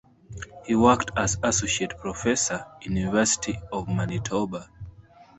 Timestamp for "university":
2.97-3.59